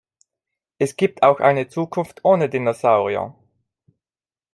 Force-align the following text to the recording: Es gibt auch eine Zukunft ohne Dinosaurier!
Es 0.79 0.95
gibt 0.95 1.21
auch 1.21 1.39
eine 1.41 1.67
Zukunft 1.67 2.21
ohne 2.23 2.49
Dinosaurier! 2.49 3.35